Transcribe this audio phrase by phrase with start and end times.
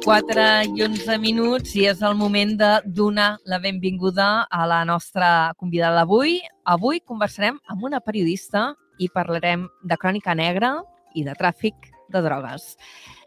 [0.00, 5.52] 4 i 11 minuts i és el moment de donar la benvinguda a la nostra
[5.60, 6.38] convidada d'avui.
[6.64, 10.78] Avui conversarem amb una periodista i parlarem de crònica negra
[11.12, 12.78] i de tràfic de drogues.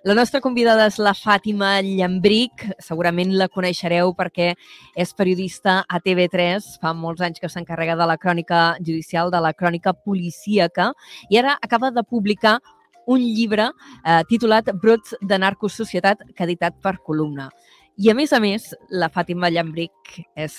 [0.04, 2.66] La nostra convidada és la Fàtima Llambric.
[2.82, 4.56] Segurament la coneixereu perquè
[4.98, 6.80] és periodista a TV3.
[6.82, 10.92] Fa molts anys que s'encarrega de la crònica judicial, de la crònica policíaca
[11.30, 12.58] i ara acaba de publicar
[13.08, 17.50] un llibre eh, titulat Brots de narcosocietat que ha editat per columna.
[17.98, 20.56] I a més a més, la Fàtima Llambric és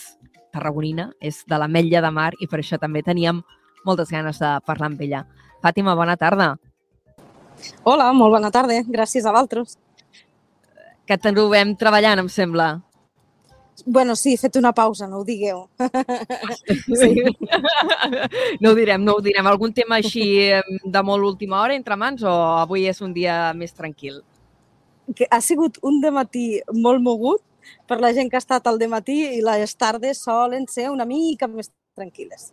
[0.54, 3.42] tarragonina, és de la Metlla de Mar i per això també teníem
[3.84, 5.24] moltes ganes de parlar amb ella.
[5.64, 6.54] Fàtima, bona tarda.
[7.82, 8.80] Hola, molt bona tarda.
[8.86, 9.78] Gràcies a vosaltres.
[11.04, 12.68] Que trobem treballant, em sembla.
[13.84, 15.66] Bueno, sí, he fet una pausa, no ho digueu.
[16.94, 17.24] Sí.
[18.60, 19.46] No ho direm, no ho direm.
[19.50, 20.24] Algun tema així
[20.84, 24.22] de molt última hora entre mans o avui és un dia més tranquil?
[25.16, 27.42] Que ha sigut un matí molt mogut
[27.88, 31.48] per la gent que ha estat al matí i les tardes solen ser una mica
[31.48, 32.52] més tranquil·les.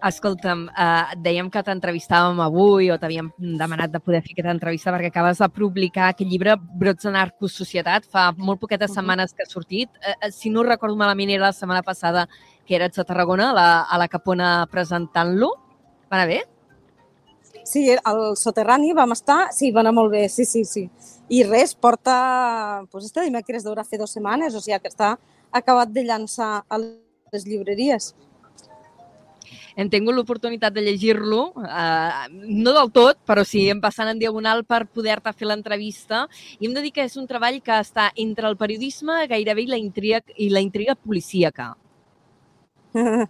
[0.00, 5.10] Escolta'm, eh, dèiem que t'entrevistàvem avui o t'havíem demanat de poder fer aquesta entrevista perquè
[5.10, 9.90] acabes de publicar aquest llibre Brots de Narcosocietat fa molt poquetes setmanes que ha sortit.
[10.00, 12.28] Eh, eh, si no recordo malament, era la setmana passada
[12.64, 15.50] que eres a Tarragona, a la, a la Capona, presentant-lo.
[16.08, 16.40] Va anar bé?
[17.64, 20.88] Sí, al soterrani vam estar, sí, va anar molt bé, sí, sí, sí.
[21.28, 25.12] I res, porta, doncs este dimecres d'hora fer dues setmanes, o sigui que està
[25.52, 28.14] acabat de llançar a les llibreries
[29.76, 34.64] hem tingut l'oportunitat de llegir-lo, eh, no del tot, però sí, em passant en diagonal
[34.64, 36.26] per poder-te fer l'entrevista.
[36.58, 39.70] I hem de dir que és un treball que està entre el periodisme gairebé i
[39.70, 41.74] la intriga, i la intriga policíaca.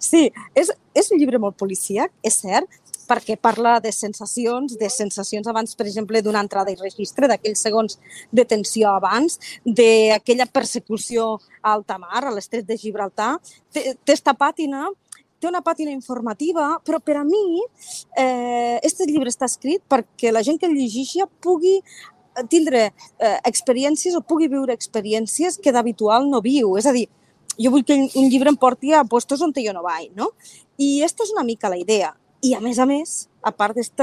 [0.00, 0.22] Sí,
[0.56, 2.72] és, és un llibre molt policíac, és cert,
[3.08, 7.98] perquè parla de sensacions, de sensacions abans, per exemple, d'una entrada i registre, d'aquells segons
[8.30, 13.36] de tensió abans, d'aquella persecució a alta mar, a l'estret de Gibraltar.
[13.72, 14.88] Té, té esta pàtina
[15.38, 17.60] té una pàtina informativa, però per a mi
[18.18, 21.76] eh, este llibre està escrit perquè la gent que el llegeixi pugui
[22.50, 26.76] tindre eh, experiències o pugui viure experiències que d'habitual no viu.
[26.78, 27.06] És a dir,
[27.58, 30.32] jo vull que un llibre em porti a puestos on jo no vaig, no?
[30.78, 32.14] I aquesta és una mica la idea.
[32.42, 34.02] I a més a més, a part d'aquest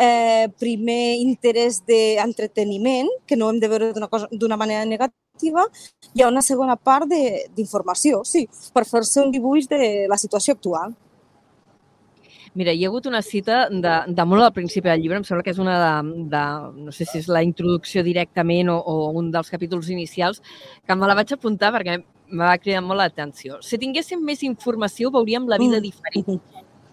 [0.00, 5.66] eh, primer interès d'entreteniment, que no hem de veure d'una manera negativa,
[6.14, 10.96] hi ha una segona part d'informació, sí, per fer-se un dibuix de la situació actual.
[12.58, 15.44] Mira, hi ha hagut una cita de, de molt al principi del llibre, em sembla
[15.46, 16.40] que és una de, de
[16.88, 20.42] no sé si és la introducció directament o, o un dels capítols inicials,
[20.82, 22.00] que me la vaig apuntar perquè
[22.30, 23.60] me va cridar molt l'atenció.
[23.62, 25.86] Si tinguéssim més informació, veuríem la vida mm.
[25.86, 26.42] diferent.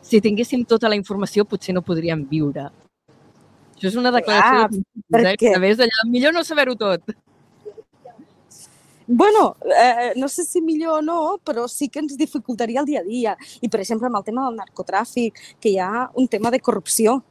[0.07, 2.69] Si tinguéssim tota la informació, potser no podríem viure.
[3.77, 5.53] Això és una declaració ah, de perquè...
[5.61, 7.11] ves allà, millor no saber-ho tot.
[9.07, 12.99] Bueno, eh, no sé si millor o no, però sí que ens dificultaria el dia
[12.99, 13.35] a dia.
[13.61, 17.21] I, per exemple, amb el tema del narcotràfic, que hi ha un tema de corrupció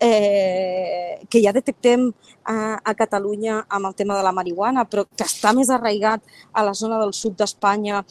[0.00, 2.10] eh, que ja detectem
[2.44, 6.22] a, a Catalunya amb el tema de la marihuana, però que està més arraigat
[6.52, 8.04] a la zona del sud d'Espanya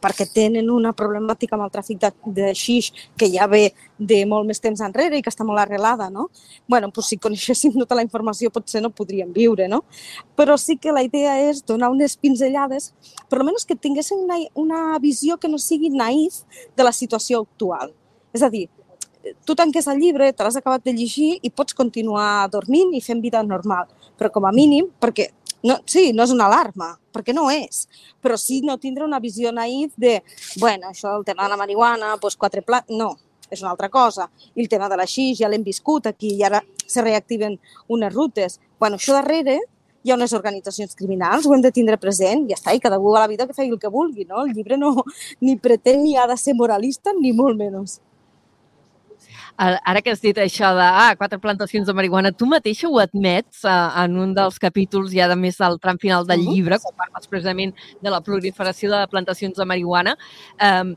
[0.00, 4.48] perquè tenen una problemàtica amb el tràfic de, de xix que ja ve de molt
[4.48, 6.28] més temps enrere i que està molt arrelada, no?
[6.68, 9.82] bueno, doncs si coneixéssim tota la informació potser no podríem viure, no?
[10.38, 12.92] Però sí que la idea és donar unes pinzellades,
[13.28, 16.42] per almenys que tinguessin una, una visió que no sigui naïf
[16.76, 17.92] de la situació actual.
[18.32, 18.68] És a dir,
[19.44, 23.20] tu tanques el llibre, te l'has acabat de llegir i pots continuar dormint i fent
[23.20, 23.90] vida normal.
[24.18, 25.30] Però com a mínim, perquè
[25.62, 27.86] no, sí, no és una alarma, perquè no és,
[28.22, 30.20] però sí no tindre una visió naïf de,
[30.60, 32.88] bueno, això del tema de la marihuana, doncs quatre plats...
[32.90, 33.16] No,
[33.50, 34.28] és una altra cosa.
[34.54, 37.56] I el tema de la xix ja l'hem viscut aquí i ara se reactiven
[37.90, 38.60] unes rutes.
[38.78, 39.58] Bueno, això darrere
[40.02, 43.18] hi ha unes organitzacions criminals, ho hem de tindre present, ja està, i cada a
[43.18, 44.46] la vida que faci el que vulgui, no?
[44.46, 44.94] El llibre no
[45.40, 47.98] ni pretén ni ha de ser moralista, ni molt menys
[49.60, 53.64] ara que has dit això de ah, quatre plantacions de marihuana, tu mateixa ho admets
[53.68, 57.28] uh, en un dels capítols ja de més del tram final del llibre, quan parles
[57.28, 60.16] precisament de la proliferació de plantacions de marihuana,
[60.64, 60.94] um,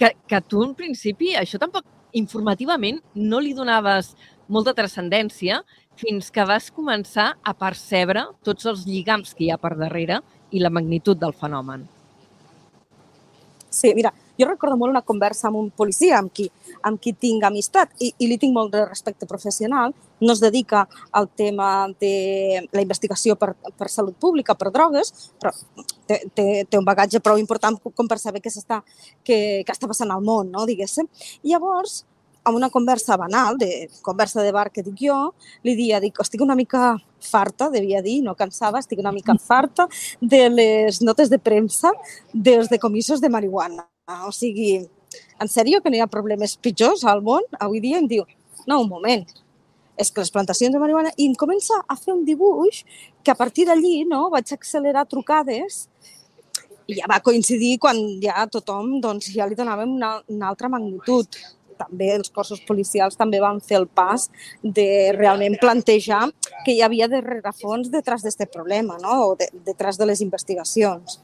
[0.00, 1.84] que, que tu en principi això tampoc
[2.16, 4.14] informativament no li donaves
[4.48, 5.60] molta transcendència
[5.98, 10.22] fins que vas començar a percebre tots els lligams que hi ha per darrere
[10.54, 11.84] i la magnitud del fenomen.
[13.78, 16.48] Sí, mira, jo recordo molt una conversa amb un policia amb qui,
[16.88, 19.94] amb qui tinc amistat i, i li tinc molt de respecte professional.
[20.18, 20.80] No es dedica
[21.14, 25.54] al tema de la investigació per, per salut pública, per drogues, però
[26.10, 28.80] té, té, té un bagatge prou important com per saber què, està,
[29.22, 31.06] què, què està passant al món, no, diguéssim.
[31.46, 32.00] Llavors,
[32.48, 35.18] a una conversa banal, de conversa de bar que dic jo,
[35.62, 39.88] li dia, dic, estic una mica farta, devia dir, no cansava, estic una mica farta
[40.20, 41.92] de les notes de premsa
[42.32, 43.84] dels decomissos de marihuana.
[44.24, 44.78] O sigui,
[45.38, 47.44] en sèrio que no hi ha problemes pitjors al món?
[47.60, 48.24] Avui dia em diu,
[48.66, 49.26] no, un moment,
[49.98, 51.12] és que les plantacions de marihuana...
[51.18, 52.84] I em comença a fer un dibuix
[53.24, 55.84] que a partir d'allí no, vaig accelerar trucades
[56.88, 61.36] i ja va coincidir quan ja tothom doncs, ja li donàvem una, una altra magnitud.
[61.78, 64.28] També els cossos policials també van fer el pas
[64.62, 66.26] de realment plantejar
[66.64, 69.22] que hi havia de rerefons detrás d'aquest problema, no?
[69.30, 71.20] o de, detrás de les investigacions.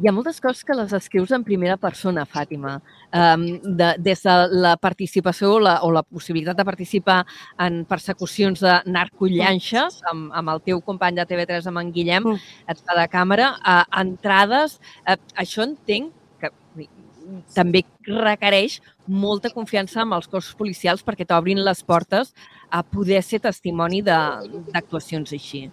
[0.00, 2.78] Hi ha moltes coses que les escrius en primera persona, Fàtima.
[3.12, 3.42] Um,
[3.76, 7.18] de, des de la participació o la, o la possibilitat de participar
[7.60, 12.80] en persecucions de narcollanxes amb, amb el teu company de TV3, amb en Guillem, mm.
[12.88, 14.78] de càmera, a entrades.
[15.04, 16.16] Uh, això entenc
[17.56, 22.34] també requereix molta confiança amb els cossos policials perquè t'obrin les portes
[22.70, 25.68] a poder ser testimoni d'actuacions així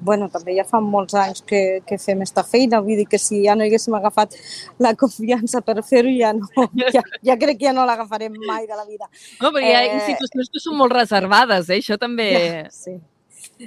[0.00, 3.42] bueno, també ja fa molts anys que, que fem esta feina, vull dir que si
[3.44, 4.34] ja no haguéssim agafat
[4.80, 8.76] la confiança per fer-ho, ja, no, ja, ja crec que ja no l'agafarem mai de
[8.78, 9.10] la vida.
[9.42, 9.94] No, perquè hi ha eh...
[9.98, 11.80] institucions que són molt reservades, eh?
[11.84, 12.30] això també...
[12.32, 12.96] Ja, sí.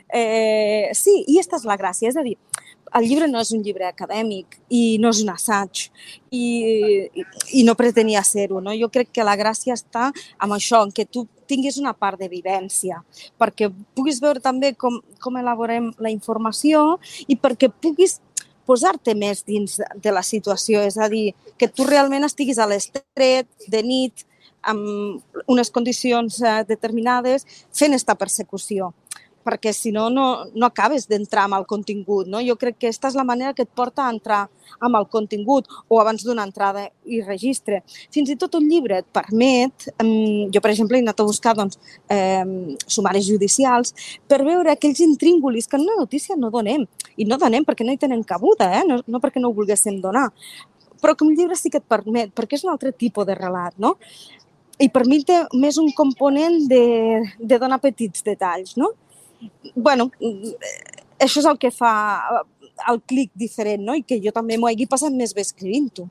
[0.09, 2.35] Eh, sí, i aquesta és la gràcia, és a dir,
[2.97, 5.87] el llibre no és un llibre acadèmic i no és un assaig
[6.31, 6.43] i,
[7.51, 8.61] i, no pretenia ser-ho.
[8.61, 8.73] No?
[8.77, 12.29] Jo crec que la gràcia està en això, en que tu tinguis una part de
[12.31, 13.01] vivència,
[13.41, 18.19] perquè puguis veure també com, com elaborem la informació i perquè puguis
[18.65, 23.49] posar-te més dins de la situació, és a dir, que tu realment estiguis a l'estret,
[23.67, 24.23] de nit,
[24.63, 27.43] amb unes condicions eh, determinades,
[27.75, 28.93] fent aquesta persecució
[29.43, 32.29] perquè si no, no, no acabes d'entrar amb el contingut.
[32.31, 32.41] No?
[32.43, 34.41] Jo crec que aquesta és la manera que et porta a entrar
[34.83, 37.81] amb el contingut o abans d'una entrada i registre.
[38.13, 39.87] Fins i tot un llibre et permet,
[40.53, 41.79] jo per exemple he anat a buscar doncs,
[42.09, 42.43] eh,
[42.87, 43.93] sumaris judicials
[44.27, 46.87] per veure aquells intríngulis que en una notícia no donem.
[47.17, 48.85] I no donem perquè no hi tenen cabuda, eh?
[48.87, 50.29] no, no perquè no ho volguéssim donar.
[51.03, 53.75] Però que un llibre sí que et permet, perquè és un altre tipus de relat,
[53.77, 53.97] no?
[54.81, 56.83] i per mi té més un component de,
[57.37, 58.93] de donar petits detalls, no?
[59.75, 60.09] Bueno,
[61.19, 61.93] això és el que fa
[62.89, 63.95] el clic diferent, no?
[63.95, 66.09] I que jo també m'ho hagi passat més bé escrivint-ho.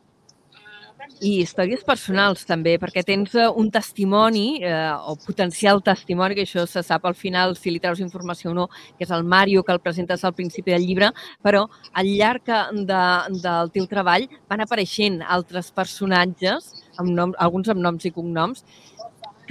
[1.22, 6.64] I històries personals també, perquè tens eh, un testimoni eh, o potencial testimoni, que això
[6.70, 8.68] se sap al final si li treus informació o no,
[8.98, 11.10] que és el Mario que el presentes al principi del llibre,
[11.42, 13.02] però al llarg de,
[13.42, 18.64] del teu treball van apareixent altres personatges, amb nom, alguns amb noms i cognoms,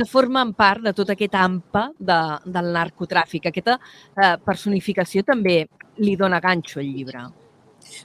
[0.01, 2.19] que formen part de tot aquest AMPA de,
[2.55, 3.51] del narcotràfic.
[3.51, 5.59] Aquesta eh, personificació també
[6.01, 7.27] li dona ganxo al llibre.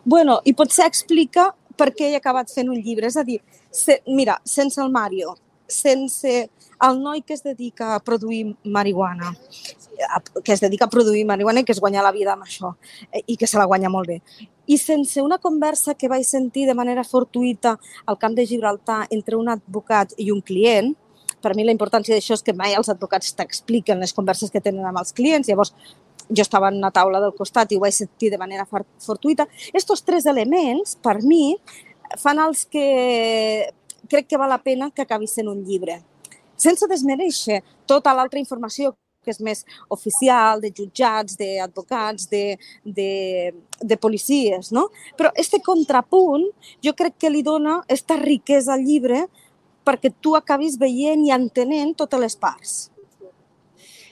[0.05, 3.09] Bueno, i potser explica per què he acabat fent un llibre.
[3.09, 3.41] És a dir,
[3.71, 6.35] se, mira, sense el Mario, sense
[6.87, 9.33] el noi que es dedica a produir marihuana,
[10.45, 12.75] que es dedica a produir marihuana i que es guanya la vida amb això,
[13.09, 14.21] eh, i que se la guanya molt bé.
[14.67, 19.41] I sense una conversa que vaig sentir de manera fortuïta al camp de Gibraltar entre
[19.41, 20.93] un advocat i un client,
[21.47, 24.89] per mi la importància d'això és que mai els advocats t'expliquen les converses que tenen
[24.89, 25.71] amb els clients, llavors
[26.27, 29.47] jo estava en una taula del costat i ho vaig sentir de manera fortuita.
[29.73, 31.55] Estos tres elements, per mi,
[32.19, 32.87] fan els que
[34.11, 36.01] crec que val la pena que acabi sent un llibre.
[36.59, 38.97] Sense desmereixer tota l'altra informació
[39.27, 42.45] que és més oficial, de jutjats, d'advocats, de,
[42.85, 43.11] de,
[43.83, 44.87] de policies, no?
[45.19, 46.47] Però este contrapunt
[46.83, 49.25] jo crec que li dona aquesta riquesa al llibre
[49.87, 52.77] perquè tu acabis veient i entenent totes les parts.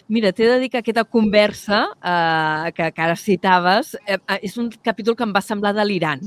[0.06, 4.58] Mira, t'he de dir que aquesta conversa eh, que, que ara citaves eh, eh, és
[4.60, 6.26] un capítol que em va semblar delirant,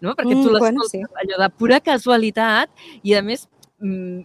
[0.00, 0.14] no?
[0.16, 1.02] perquè tu mm, bueno, sí.
[1.20, 2.72] allò de pura casualitat
[3.02, 3.44] i, a més,
[3.84, 4.24] mm,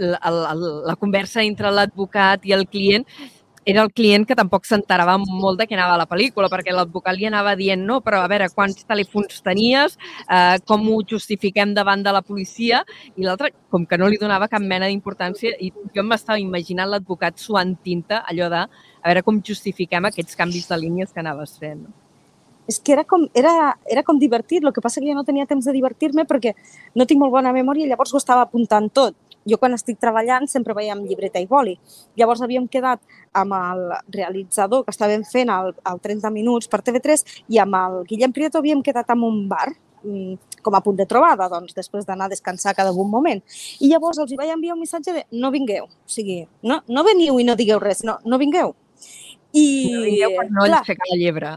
[0.00, 0.54] la, la,
[0.88, 3.04] la conversa entre l'advocat i el client
[3.64, 7.28] era el client que tampoc s'enterava molt de què anava la pel·lícula, perquè l'advocat li
[7.28, 12.12] anava dient no, però a veure, quants telèfons tenies, eh, com ho justifiquem davant de
[12.14, 12.82] la policia,
[13.16, 17.38] i l'altre, com que no li donava cap mena d'importància, i jo m'estava imaginant l'advocat
[17.38, 18.62] suant tinta, allò de
[19.02, 21.86] a veure com justifiquem aquests canvis de línies que anaves fent.
[22.70, 25.48] És que era com, era, era com divertit, el que passa que jo no tenia
[25.50, 26.54] temps de divertir-me perquè
[26.94, 29.16] no tinc molt bona memòria i llavors ho estava apuntant tot
[29.48, 31.76] jo quan estic treballant sempre veiem llibreta i boli.
[32.18, 33.02] Llavors havíem quedat
[33.38, 33.84] amb el
[34.14, 38.62] realitzador que estàvem fent al, al 30 minuts per TV3 i amb el Guillem Prieto
[38.62, 39.68] havíem quedat en un bar
[40.04, 43.42] mm, com a punt de trobada, doncs, després d'anar a descansar cada un moment.
[43.80, 47.04] I llavors els hi vaig enviar un missatge de no vingueu, o sigui, no, no
[47.04, 48.74] veniu i no digueu res, no, no vingueu.
[49.52, 51.52] I, no vingueu per no clar, la llebre.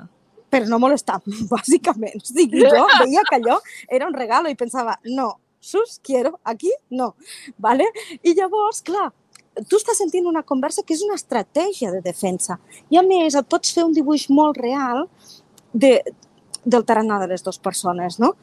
[0.51, 1.19] Per no molestar,
[1.53, 2.17] bàsicament.
[2.21, 6.71] O sigui, jo veia que allò era un regalo i pensava, no, sus, quiero, aquí,
[6.89, 7.15] no.
[7.57, 7.87] ¿vale?
[8.23, 9.09] I llavors, clar,
[9.69, 12.59] tu estàs sentint una conversa que és una estratègia de defensa.
[12.91, 15.07] I a més, et pots fer un dibuix molt real
[15.73, 15.97] de,
[16.65, 18.35] del tarannà de les dues persones, no?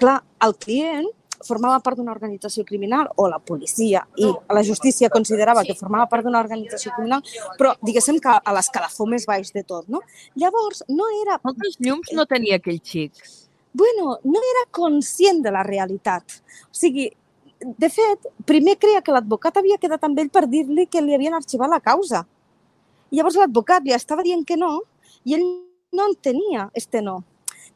[0.00, 1.08] Clar, el client
[1.42, 6.26] formava part d'una organització criminal o la policia i la justícia considerava que formava part
[6.26, 7.24] d'una organització criminal,
[7.58, 10.02] però diguéssim que a l'escalafó més baix de tot, no?
[10.38, 11.40] Llavors, no era...
[11.42, 13.24] Moltes llums no tenia aquell xic.
[13.72, 16.40] Bueno, no era conscient de la realitat.
[16.68, 17.08] O sigui,
[17.62, 21.34] de fet, primer creia que l'advocat havia quedat amb ell per dir-li que li havien
[21.34, 22.24] arxivat la causa.
[23.10, 24.80] I llavors l'advocat li estava dient que no
[25.24, 25.46] i ell
[25.92, 27.22] no entenia este no.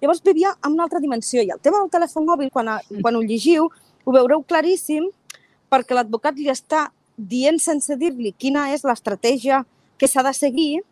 [0.00, 3.16] Llavors vivia en una altra dimensió i el tema del telèfon mòbil, quan, a, quan
[3.16, 3.70] ho llegiu,
[4.04, 5.08] ho veureu claríssim
[5.72, 9.62] perquè l'advocat li està dient sense dir-li quina és l'estratègia
[9.96, 10.82] que s'ha de seguir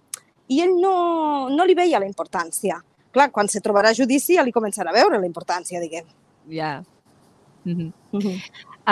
[0.49, 0.95] i ell no,
[1.53, 2.81] no li veia la importància.
[3.15, 6.07] Clar, quan se trobarà a judici ja li començarà a veure la importància, diguem.
[6.49, 6.55] Ja.
[6.55, 6.85] Yeah.
[7.65, 7.93] Mm -hmm.
[8.13, 8.39] Mm -hmm.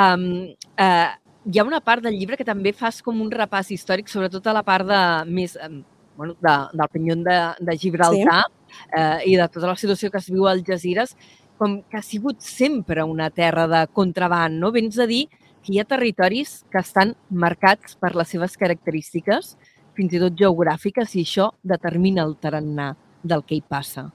[0.01, 1.11] um, uh,
[1.45, 4.53] hi ha una part del llibre que també fas com un repàs històric, sobretot a
[4.53, 5.83] la part de, més, um,
[6.17, 8.77] bueno, de, del penyon de, de Gibraltar sí.
[8.97, 11.17] eh, i de tota la situació que es viu al Jazires,
[11.59, 14.73] com que ha sigut sempre una terra de contraband, no?
[14.73, 15.29] Vens a dir
[15.63, 19.57] que hi ha territoris que estan marcats per les seves característiques,
[19.95, 24.09] fins i tot geogràfiques, i això determina el tarannà del que hi passa.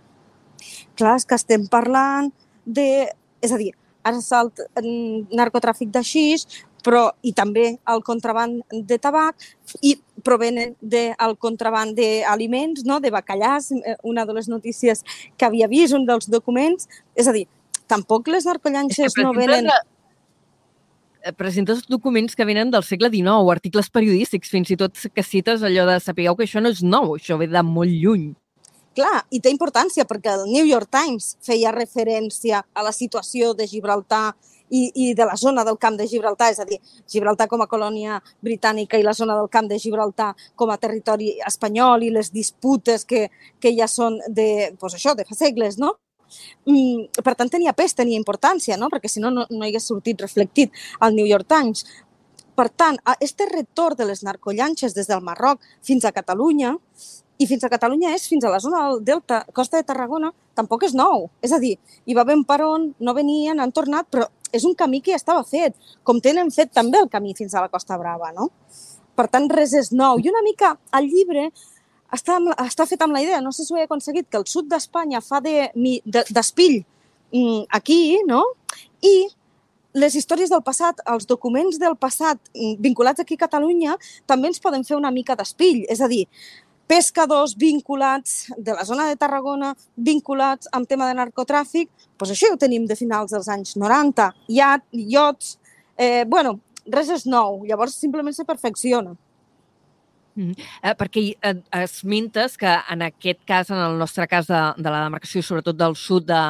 [0.97, 2.31] Clar, és que estem parlant
[2.65, 3.07] de...
[3.41, 3.71] És a dir,
[4.07, 4.63] ara salt
[5.35, 6.47] narcotràfic de xix,
[6.87, 9.43] però i també el contraband de tabac
[9.83, 13.01] i provenen del contraband d'aliments, no?
[13.03, 15.03] de bacallars, eh, una de les notícies
[15.35, 16.87] que havia vist, un dels documents.
[17.15, 17.45] És a dir,
[17.91, 19.67] tampoc les narcollanxes no venen...
[19.67, 25.65] Eh, presentes documents que venen del segle XIX, articles periodístics, fins i tot que cites
[25.65, 28.29] allò de sapigueu que això no és nou, això ve de molt lluny.
[28.97, 33.67] Clar, i té importància perquè el New York Times feia referència a la situació de
[33.69, 34.31] Gibraltar
[34.73, 37.67] i, i de la zona del camp de Gibraltar, és a dir, Gibraltar com a
[37.69, 42.31] colònia britànica i la zona del camp de Gibraltar com a territori espanyol i les
[42.33, 43.27] disputes que,
[43.61, 45.93] que ja són de, pues això, de fa segles, no?
[46.65, 48.89] Mm, per tant, tenia pes, tenia importància, no?
[48.89, 51.85] perquè si no, no, no hagués sortit reflectit al New York Times.
[52.57, 56.73] Per tant, este retorn de les narcollanxes des del Marroc fins a Catalunya
[57.37, 60.87] i fins a Catalunya és fins a la zona del Delta, Costa de Tarragona, tampoc
[60.87, 61.27] és nou.
[61.45, 61.75] És a dir,
[62.05, 65.21] hi va haver per on, no venien, han tornat, però és un camí que ja
[65.21, 68.49] estava fet, com tenen fet també el camí fins a la Costa Brava, no?
[69.17, 70.21] Per tant, res és nou.
[70.21, 71.49] I una mica el llibre
[72.13, 74.47] està, amb, està fet amb la idea, no sé si ho he aconseguit, que el
[74.47, 78.43] sud d'Espanya fa d'espill de, de, mm, aquí, no?
[79.01, 79.27] I
[79.97, 83.97] les històries del passat, els documents del passat mm, vinculats aquí a Catalunya,
[84.29, 85.83] també ens poden fer una mica d'espill.
[85.89, 86.27] És a dir,
[86.87, 92.59] pescadors vinculats de la zona de Tarragona, vinculats amb tema de narcotràfic, doncs això ho
[92.59, 95.57] tenim de finals dels anys 90, iat, iots,
[95.97, 99.15] eh, bueno, res és nou, llavors simplement se perfecciona.
[100.37, 100.53] Mm.
[100.85, 105.01] Eh, perquè eh, esmentes que en aquest cas, en el nostre cas de, de la
[105.07, 106.41] demarcació, sobretot del sud de,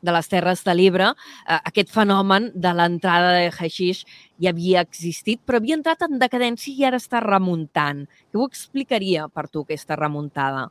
[0.00, 4.06] de les Terres de l'Ebre, eh, aquest fenomen de l'entrada de haixix
[4.40, 8.06] ja havia existit, però havia entrat en decadència i ara està remuntant.
[8.32, 10.70] Què ho explicaria per tu, aquesta remuntada?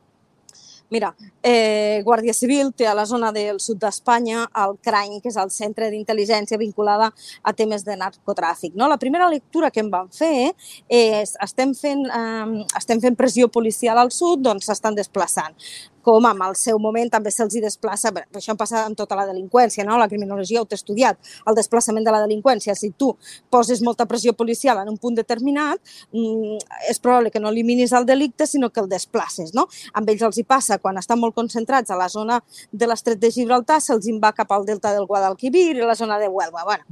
[0.90, 5.38] Mira, eh, Guàrdia Civil té a la zona del sud d'Espanya el CRAIN, que és
[5.40, 7.10] el centre d'intel·ligència vinculada
[7.42, 8.74] a temes de narcotràfic.
[8.74, 8.88] No?
[8.88, 10.52] La primera lectura que em van fer
[10.88, 15.56] és estem fent, eh, estem fent pressió policial al sud, doncs s'estan desplaçant
[16.04, 19.98] com en el seu moment també se'ls desplaça, això passa amb tota la delinqüència, no?
[19.98, 21.18] la criminologia ho té estudiat,
[21.48, 22.74] el desplaçament de la delinqüència.
[22.78, 23.14] Si tu
[23.50, 25.80] poses molta pressió policial en un punt determinat,
[26.12, 26.58] mm,
[26.90, 29.54] és probable que no eliminis el delicte, sinó que el desplaces.
[29.54, 29.68] No?
[29.94, 32.42] Amb ells els hi passa, quan estan molt concentrats a la zona
[32.72, 36.28] de l'estret de Gibraltar, se'ls va cap al delta del Guadalquivir i la zona de
[36.28, 36.64] Huelva.
[36.64, 36.84] Bueno,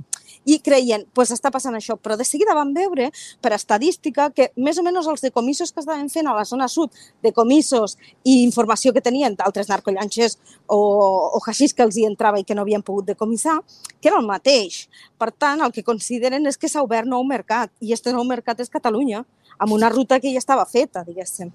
[0.45, 1.97] i creien, doncs pues està passant això.
[2.00, 3.11] Però de seguida van veure,
[3.42, 6.90] per estadística, que més o menys els decomissos que estaven fent a la zona sud,
[7.23, 12.47] decomissos i informació que tenien d'altres narcollanxes o, o haixís que els hi entrava i
[12.49, 13.59] que no havien pogut decomissar,
[14.00, 14.87] que era el mateix.
[15.18, 18.62] Per tant, el que consideren és que s'ha obert nou mercat, i aquest nou mercat
[18.62, 19.25] és Catalunya,
[19.59, 21.52] amb una ruta que ja estava feta, diguéssim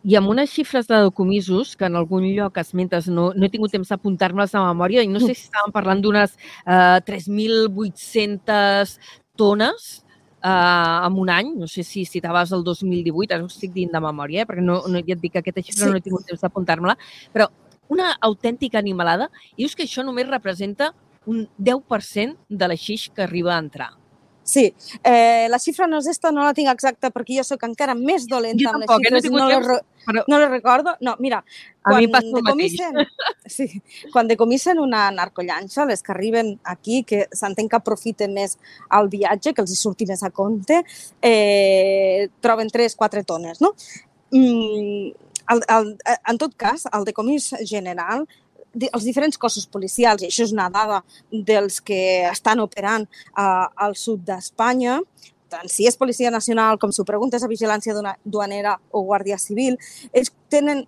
[0.00, 3.72] i amb unes xifres de decomisos que en algun lloc esmentes, no, no he tingut
[3.74, 8.96] temps d'apuntar-me-les a memòria, i no sé si estàvem parlant d'unes eh, 3.800
[9.36, 9.90] tones
[10.42, 14.00] eh, en un any, no sé si citaves el 2018, ara ho estic dient de
[14.00, 15.90] memòria, eh, perquè no, no, ja et dic que aquesta xifra sí.
[15.90, 16.96] no he tingut temps d'apuntar-me-la,
[17.32, 17.50] però
[17.90, 20.92] una autèntica animalada, i dius que això només representa
[21.26, 23.90] un 10% de la xix que arriba a entrar.
[24.50, 24.64] Sí,
[25.06, 28.24] eh, la xifra no és esta, no la tinc exacta perquè jo sóc encara més
[28.26, 30.06] dolenta Jo amb tampoc, eh, no he les xifres i tingut no, les, temps, re-
[30.08, 30.94] però- no les recordo.
[31.06, 31.38] No, mira,
[31.84, 32.98] A mi quan passa decomisen,
[33.56, 33.68] sí,
[34.10, 38.56] quan decomisen una narcollanxa, les que arriben aquí, que s'entén que aprofiten més
[38.98, 40.82] el viatge, que els hi surti més a compte,
[41.22, 43.74] eh, troben 3-4 tones, no?
[44.32, 45.12] Mm,
[45.50, 45.96] el, el,
[46.30, 48.26] en tot cas, el decomís general
[48.74, 51.00] els diferents cossos policials, i això és una dada
[51.30, 55.00] dels que estan operant uh, al sud d'Espanya,
[55.50, 59.78] tant si és Policia Nacional com si ho preguntes a Vigilància Duanera o Guàrdia Civil,
[60.12, 60.86] ells tenen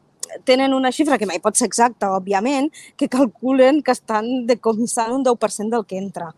[0.49, 5.25] tenen una xifra que mai pot ser exacta, òbviament, que calculen que estan decomissant un
[5.27, 6.31] 10% del que entra.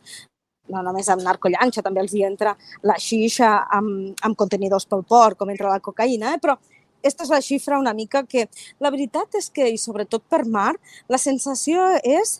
[0.73, 2.55] No només amb narcollanxa, també els hi entra
[2.89, 6.41] la xixa amb, amb contenidors pel port, com entra la cocaïna, eh?
[6.43, 6.57] però
[7.04, 8.46] aquesta és la xifra una mica que...
[8.80, 10.73] La veritat és que, i sobretot per mar,
[11.12, 12.38] la sensació és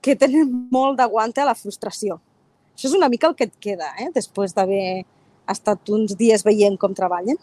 [0.00, 2.20] que tenen molt d'aguante a la frustració.
[2.76, 4.06] Això és una mica el que et queda, eh?
[4.14, 5.02] després d'haver
[5.50, 7.40] estat uns dies veient com treballen.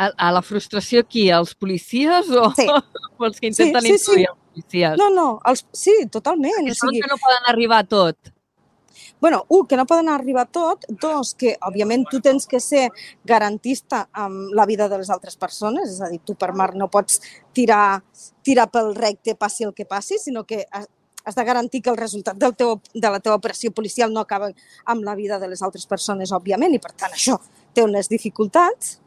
[0.00, 1.26] A, a la frustració qui?
[1.34, 2.64] Els policies o, Sí.
[3.18, 4.00] o els que intenten Sí, sí, sí.
[4.00, 4.96] introduir els policies?
[5.02, 6.56] No, no, els, sí, totalment.
[6.64, 8.33] Que O sigui, que no poden arribar a tot.
[9.24, 10.82] Bueno, un, que no poden arribar tot.
[11.00, 12.90] Dos, que òbviament tu tens que ser
[13.24, 16.90] garantista amb la vida de les altres persones, és a dir, tu per mar no
[16.92, 17.22] pots
[17.56, 18.02] tirar,
[18.44, 22.36] tirar pel recte passi el que passi, sinó que has de garantir que el resultat
[22.36, 24.50] del teu, de la teva operació policial no acaba
[24.84, 27.38] amb la vida de les altres persones, òbviament, i per tant això
[27.72, 28.98] té unes dificultats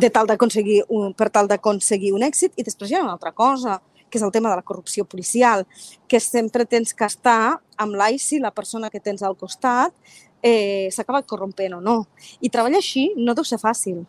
[0.00, 2.56] de tal d'aconseguir un, per tal d'aconseguir un èxit.
[2.56, 3.76] I després hi ha una altra cosa,
[4.14, 5.66] que és el tema de la corrupció policial,
[6.06, 9.90] que sempre tens que estar amb l'ai si la persona que tens al costat
[10.38, 11.96] eh, s'acaba corrompent o no.
[12.38, 14.04] I treballar així no deu ser fàcil.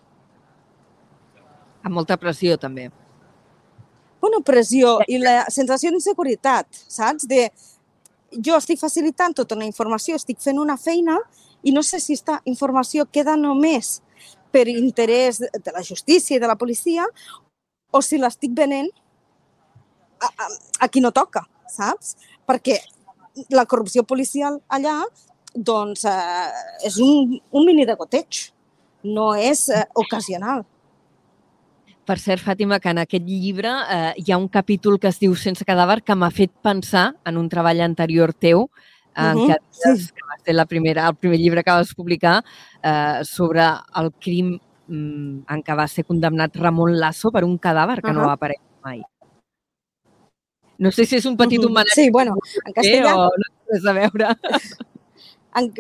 [1.82, 2.92] Amb molta pressió, també.
[4.26, 7.26] Una pressió i la sensació d'inseguretat, saps?
[7.30, 7.48] De
[8.46, 11.18] jo estic facilitant tota una informació, estic fent una feina
[11.64, 14.02] i no sé si aquesta informació queda només
[14.54, 17.08] per interès de la justícia i de la policia
[17.92, 18.92] o si l'estic venent
[20.22, 20.50] a, a,
[20.86, 22.16] a qui no toca, saps?
[22.48, 22.80] Perquè
[23.52, 25.02] la corrupció policial allà
[25.56, 28.50] doncs, eh, és un, un mini degoteig,
[29.06, 30.66] no és eh, ocasional.
[32.06, 35.34] Per cert, Fàtima, que en aquest llibre eh, hi ha un capítol que es diu
[35.40, 38.68] Sense cadàver que m'ha fet pensar en un treball anterior teu,
[39.16, 42.44] en Mhm, què dius que va ser la primera, el primer llibre que vas publicar
[42.84, 43.64] eh, sobre
[43.96, 48.22] el crim mm, en què va ser condemnat Ramon Lasso per un cadàver que no
[48.22, 48.28] Ahà.
[48.28, 49.02] va aparèixer mai.
[50.78, 52.36] No sé si és un petit homenatge Sí, bueno,
[52.66, 54.34] en castellà o no té res a veure.
[55.62, 55.72] en,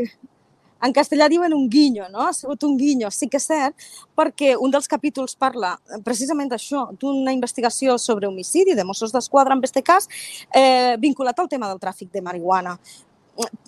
[0.86, 2.28] en castellà diuen un guinyo, no?
[2.28, 5.74] Ha sigut un guinyo, sí que és cert, perquè un dels capítols parla
[6.06, 10.08] precisament d'això, d'una investigació sobre homicidi de Mossos d'Esquadra, en aquest cas,
[10.54, 12.78] eh, vinculat al tema del tràfic de marihuana.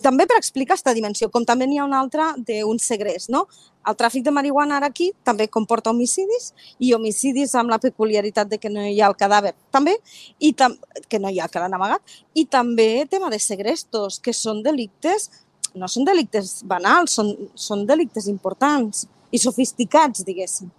[0.01, 3.45] També per explicar aquesta dimensió, com també n'hi ha una altra d'un segrest, no?
[3.87, 8.59] El tràfic de marihuana ara aquí també comporta homicidis i homicidis amb la peculiaritat de
[8.59, 9.97] que no hi ha el cadàver també,
[10.39, 10.77] i tam
[11.09, 15.29] que no hi ha que l'han amagat, i també tema de segrestos, que són delictes
[15.77, 20.71] no són delictes banals, són, són delictes importants i sofisticats, diguéssim.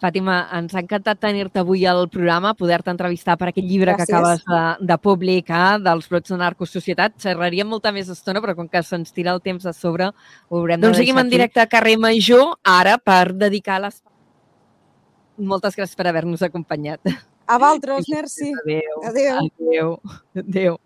[0.00, 4.16] Fàtima, ens ha encantat tenir-te avui al programa, poder-te entrevistar per aquest llibre que Gràcies.
[4.16, 4.44] acabes
[4.80, 7.18] de, de publicar, dels brots de narcosocietat.
[7.20, 10.08] Xerraríem molta més estona, però com que se'ns tira el temps a sobre,
[10.48, 11.36] ho haurem Doncs de seguim en aquí.
[11.36, 14.00] directe a carrer Major, ara per dedicar les...
[15.36, 17.00] Moltes gràcies per haver-nos acompanyat.
[17.46, 18.52] A vosaltres, merci.
[18.64, 19.02] Adéu.
[19.08, 19.38] Adéu.
[19.40, 20.00] Adéu.
[20.36, 20.80] Adéu.